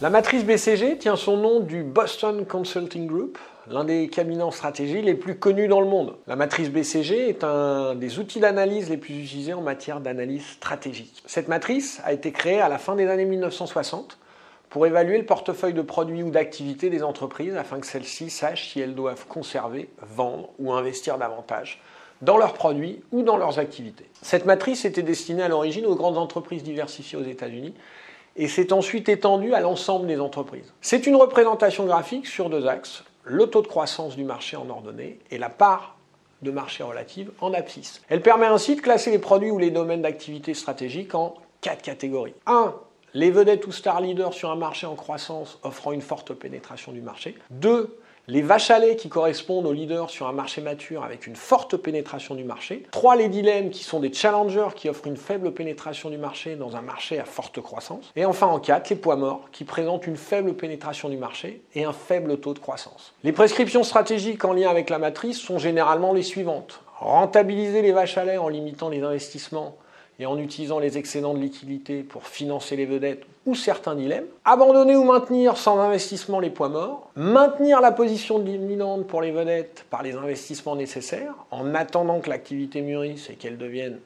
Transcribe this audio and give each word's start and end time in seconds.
La 0.00 0.10
matrice 0.10 0.44
BCG 0.44 0.98
tient 0.98 1.14
son 1.14 1.36
nom 1.36 1.60
du 1.60 1.84
Boston 1.84 2.44
Consulting 2.46 3.06
Group, 3.06 3.38
l'un 3.70 3.84
des 3.84 4.08
cabinets 4.08 4.42
en 4.42 4.50
stratégie 4.50 5.00
les 5.00 5.14
plus 5.14 5.38
connus 5.38 5.68
dans 5.68 5.80
le 5.80 5.86
monde. 5.86 6.16
La 6.26 6.34
matrice 6.34 6.68
BCG 6.68 7.28
est 7.28 7.44
un 7.44 7.94
des 7.94 8.18
outils 8.18 8.40
d'analyse 8.40 8.90
les 8.90 8.96
plus 8.96 9.14
utilisés 9.22 9.54
en 9.54 9.60
matière 9.60 10.00
d'analyse 10.00 10.44
stratégique. 10.46 11.22
Cette 11.26 11.46
matrice 11.46 12.02
a 12.04 12.12
été 12.12 12.32
créée 12.32 12.60
à 12.60 12.68
la 12.68 12.78
fin 12.78 12.96
des 12.96 13.06
années 13.06 13.24
1960 13.24 14.18
pour 14.68 14.84
évaluer 14.84 15.16
le 15.16 15.26
portefeuille 15.26 15.74
de 15.74 15.82
produits 15.82 16.24
ou 16.24 16.30
d'activités 16.30 16.90
des 16.90 17.04
entreprises 17.04 17.54
afin 17.54 17.78
que 17.78 17.86
celles-ci 17.86 18.30
sachent 18.30 18.72
si 18.72 18.80
elles 18.80 18.96
doivent 18.96 19.28
conserver, 19.28 19.88
vendre 20.02 20.50
ou 20.58 20.72
investir 20.72 21.18
davantage 21.18 21.80
dans 22.20 22.36
leurs 22.36 22.54
produits 22.54 23.00
ou 23.12 23.22
dans 23.22 23.36
leurs 23.36 23.60
activités. 23.60 24.06
Cette 24.22 24.44
matrice 24.44 24.84
était 24.84 25.02
destinée 25.02 25.44
à 25.44 25.48
l'origine 25.48 25.86
aux 25.86 25.94
grandes 25.94 26.18
entreprises 26.18 26.64
diversifiées 26.64 27.18
aux 27.18 27.24
États-Unis 27.24 27.74
et 28.36 28.48
s'est 28.48 28.72
ensuite 28.72 29.08
étendue 29.08 29.54
à 29.54 29.60
l'ensemble 29.60 30.06
des 30.06 30.20
entreprises. 30.20 30.72
C'est 30.80 31.06
une 31.06 31.16
représentation 31.16 31.84
graphique 31.86 32.26
sur 32.26 32.50
deux 32.50 32.66
axes, 32.66 33.04
le 33.24 33.46
taux 33.46 33.62
de 33.62 33.66
croissance 33.66 34.16
du 34.16 34.24
marché 34.24 34.56
en 34.56 34.68
ordonnée 34.68 35.18
et 35.30 35.38
la 35.38 35.48
part 35.48 35.96
de 36.42 36.50
marché 36.50 36.82
relative 36.82 37.30
en 37.40 37.54
abscisse. 37.54 38.02
Elle 38.08 38.20
permet 38.20 38.46
ainsi 38.46 38.76
de 38.76 38.80
classer 38.80 39.10
les 39.10 39.18
produits 39.18 39.50
ou 39.50 39.58
les 39.58 39.70
domaines 39.70 40.02
d'activité 40.02 40.54
stratégique 40.54 41.14
en 41.14 41.34
quatre 41.60 41.82
catégories. 41.82 42.34
1. 42.46 42.74
Les 43.14 43.30
vedettes 43.30 43.66
ou 43.66 43.72
star 43.72 44.00
leaders 44.00 44.34
sur 44.34 44.50
un 44.50 44.56
marché 44.56 44.86
en 44.86 44.96
croissance 44.96 45.58
offrant 45.62 45.92
une 45.92 46.02
forte 46.02 46.34
pénétration 46.34 46.92
du 46.92 47.00
marché. 47.00 47.36
2 47.50 47.96
les 48.26 48.40
vaches 48.40 48.70
à 48.70 48.78
lait 48.78 48.96
qui 48.96 49.10
correspondent 49.10 49.66
aux 49.66 49.72
leaders 49.72 50.08
sur 50.08 50.26
un 50.26 50.32
marché 50.32 50.62
mature 50.62 51.04
avec 51.04 51.26
une 51.26 51.36
forte 51.36 51.76
pénétration 51.76 52.34
du 52.34 52.44
marché. 52.44 52.84
3. 52.90 53.16
Les 53.16 53.28
dilemmes 53.28 53.68
qui 53.68 53.84
sont 53.84 54.00
des 54.00 54.12
challengers 54.12 54.68
qui 54.74 54.88
offrent 54.88 55.06
une 55.06 55.18
faible 55.18 55.52
pénétration 55.52 56.08
du 56.08 56.16
marché 56.16 56.56
dans 56.56 56.74
un 56.74 56.80
marché 56.80 57.18
à 57.18 57.26
forte 57.26 57.60
croissance. 57.60 58.12
Et 58.16 58.24
enfin 58.24 58.46
en 58.46 58.58
4, 58.58 58.88
les 58.88 58.96
poids 58.96 59.16
morts 59.16 59.48
qui 59.52 59.64
présentent 59.64 60.06
une 60.06 60.16
faible 60.16 60.54
pénétration 60.54 61.10
du 61.10 61.18
marché 61.18 61.62
et 61.74 61.84
un 61.84 61.92
faible 61.92 62.38
taux 62.38 62.54
de 62.54 62.58
croissance. 62.60 63.12
Les 63.24 63.32
prescriptions 63.32 63.82
stratégiques 63.82 64.44
en 64.46 64.54
lien 64.54 64.70
avec 64.70 64.88
la 64.88 64.98
matrice 64.98 65.38
sont 65.38 65.58
généralement 65.58 66.14
les 66.14 66.22
suivantes. 66.22 66.80
Rentabiliser 67.00 67.82
les 67.82 67.92
vaches 67.92 68.16
à 68.16 68.24
lait 68.24 68.38
en 68.38 68.48
limitant 68.48 68.88
les 68.88 69.02
investissements 69.02 69.76
et 70.18 70.26
en 70.26 70.38
utilisant 70.38 70.78
les 70.78 70.98
excédents 70.98 71.34
de 71.34 71.40
liquidité 71.40 72.02
pour 72.02 72.26
financer 72.26 72.76
les 72.76 72.86
vedettes 72.86 73.24
ou 73.46 73.54
certains 73.54 73.94
dilemmes, 73.94 74.26
abandonner 74.44 74.96
ou 74.96 75.04
maintenir 75.04 75.56
sans 75.56 75.78
investissement 75.78 76.40
les 76.40 76.50
poids 76.50 76.68
morts, 76.68 77.10
maintenir 77.16 77.80
la 77.80 77.92
position 77.92 78.38
dominante 78.38 79.06
pour 79.06 79.22
les 79.22 79.32
vedettes 79.32 79.84
par 79.90 80.02
les 80.02 80.14
investissements 80.14 80.76
nécessaires 80.76 81.34
en 81.50 81.74
attendant 81.74 82.20
que 82.20 82.30
l'activité 82.30 82.80
mûrisse 82.80 83.28
et 83.30 83.34
qu'elle 83.34 83.58
devienne 83.58 83.98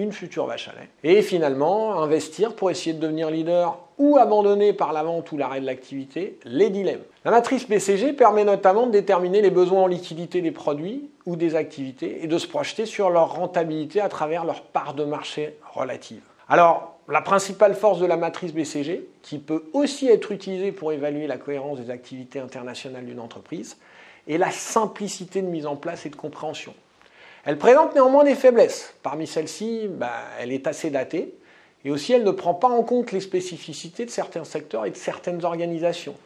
une 0.00 0.12
future 0.12 0.46
vache 0.46 0.68
à 0.68 0.72
lait. 0.72 0.88
Et 1.04 1.22
finalement, 1.22 2.00
investir 2.02 2.54
pour 2.54 2.70
essayer 2.70 2.92
de 2.92 3.00
devenir 3.00 3.30
leader 3.30 3.78
ou 3.98 4.16
abandonner 4.16 4.72
par 4.72 4.92
la 4.92 5.02
vente 5.02 5.30
ou 5.32 5.36
l'arrêt 5.36 5.60
de 5.60 5.66
l'activité 5.66 6.38
les 6.44 6.70
dilemmes. 6.70 7.02
La 7.24 7.30
matrice 7.30 7.68
BCG 7.68 8.14
permet 8.14 8.44
notamment 8.44 8.86
de 8.86 8.92
déterminer 8.92 9.42
les 9.42 9.50
besoins 9.50 9.82
en 9.82 9.86
liquidité 9.86 10.40
des 10.40 10.52
produits 10.52 11.10
ou 11.26 11.36
des 11.36 11.54
activités 11.54 12.24
et 12.24 12.26
de 12.26 12.38
se 12.38 12.46
projeter 12.46 12.86
sur 12.86 13.10
leur 13.10 13.34
rentabilité 13.34 14.00
à 14.00 14.08
travers 14.08 14.44
leur 14.44 14.62
part 14.62 14.94
de 14.94 15.04
marché 15.04 15.56
relative. 15.74 16.22
Alors, 16.48 16.96
la 17.08 17.20
principale 17.20 17.74
force 17.74 18.00
de 18.00 18.06
la 18.06 18.16
matrice 18.16 18.54
BCG, 18.54 19.08
qui 19.22 19.38
peut 19.38 19.64
aussi 19.72 20.08
être 20.08 20.32
utilisée 20.32 20.72
pour 20.72 20.92
évaluer 20.92 21.26
la 21.26 21.36
cohérence 21.36 21.80
des 21.80 21.90
activités 21.90 22.38
internationales 22.38 23.04
d'une 23.04 23.20
entreprise, 23.20 23.76
est 24.28 24.38
la 24.38 24.50
simplicité 24.50 25.42
de 25.42 25.48
mise 25.48 25.66
en 25.66 25.76
place 25.76 26.06
et 26.06 26.10
de 26.10 26.16
compréhension. 26.16 26.74
Elle 27.44 27.56
présente 27.56 27.94
néanmoins 27.94 28.24
des 28.24 28.34
faiblesses. 28.34 28.94
Parmi 29.02 29.26
celles-ci, 29.26 29.88
bah, 29.88 30.12
elle 30.38 30.52
est 30.52 30.66
assez 30.66 30.90
datée 30.90 31.34
et 31.84 31.90
aussi 31.90 32.12
elle 32.12 32.24
ne 32.24 32.30
prend 32.30 32.54
pas 32.54 32.68
en 32.68 32.82
compte 32.82 33.12
les 33.12 33.20
spécificités 33.20 34.04
de 34.04 34.10
certains 34.10 34.44
secteurs 34.44 34.84
et 34.84 34.90
de 34.90 34.96
certaines 34.96 35.44
organisations. 35.44 36.16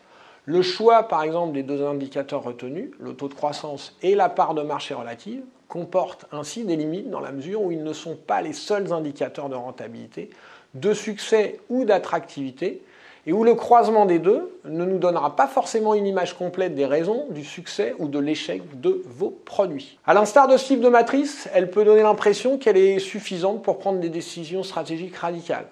Le 0.47 0.61
choix, 0.61 1.05
par 1.05 1.23
exemple, 1.23 1.55
des 1.55 1.63
deux 1.63 1.83
indicateurs 1.83 2.43
retenus, 2.43 2.91
le 2.99 3.15
taux 3.15 3.29
de 3.29 3.35
croissance 3.35 3.97
et 4.03 4.15
la 4.15 4.29
part 4.29 4.55
de 4.55 4.63
marché 4.63 4.93
relative, 4.93 5.43
comporte 5.69 6.27
ainsi 6.33 6.65
des 6.65 6.77
limites 6.77 7.09
dans 7.09 7.21
la 7.21 7.33
mesure 7.33 7.63
où 7.63 7.73
ils 7.73 7.83
ne 7.83 7.93
sont 7.93 8.17
pas 8.17 8.43
les 8.43 8.53
seuls 8.53 8.93
indicateurs 8.93 9.49
de 9.49 9.55
rentabilité, 9.55 10.31
de 10.75 10.93
succès 10.93 11.61
ou 11.71 11.85
d'attractivité, 11.85 12.83
et 13.27 13.33
où 13.33 13.45
le 13.45 13.55
croisement 13.55 14.07
des 14.07 14.19
deux 14.19 14.59
ne 14.65 14.85
nous 14.85 14.99
donnera 14.99 15.37
pas 15.37 15.47
forcément 15.47 15.95
une 15.95 16.07
image 16.07 16.37
complète 16.37 16.75
des 16.75 16.87
raisons 16.87 17.27
du 17.31 17.45
succès 17.45 17.95
ou 17.99 18.09
de 18.09 18.19
l'échec 18.19 18.63
de 18.81 19.03
vos 19.07 19.31
produits. 19.31 19.99
À 20.07 20.15
l'instar 20.15 20.49
de 20.49 20.57
ce 20.57 20.67
type 20.67 20.81
de 20.81 20.89
matrice, 20.89 21.49
elle 21.55 21.71
peut 21.71 21.85
donner 21.85 22.03
l'impression 22.03 22.59
qu'elle 22.59 22.77
est 22.77 22.99
suffisante 22.99 23.63
pour 23.63 23.79
prendre 23.79 24.01
des 24.01 24.11
décisions 24.11 24.63
stratégiques 24.63 25.17
radicales, 25.17 25.69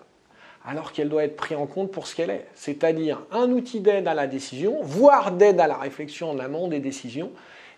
alors 0.64 0.92
qu'elle 0.92 1.08
doit 1.08 1.24
être 1.24 1.36
prise 1.36 1.58
en 1.58 1.66
compte 1.66 1.90
pour 1.90 2.06
ce 2.06 2.14
qu'elle 2.14 2.30
est, 2.30 2.46
c'est-à-dire 2.54 3.22
un 3.30 3.50
outil 3.50 3.80
d'aide 3.80 4.08
à 4.08 4.14
la 4.14 4.26
décision, 4.26 4.78
voire 4.82 5.32
d'aide 5.32 5.60
à 5.60 5.66
la 5.66 5.76
réflexion 5.76 6.30
en 6.30 6.38
amont 6.38 6.68
des 6.68 6.80
décisions, 6.80 7.30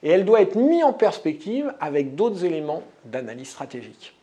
et 0.02 0.10
elle 0.10 0.24
doit 0.24 0.42
être 0.42 0.56
mise 0.56 0.84
en 0.84 0.92
perspective 0.92 1.72
avec 1.80 2.14
d'autres 2.14 2.44
éléments 2.44 2.82
d'analyse 3.06 3.48
stratégique. 3.48 4.14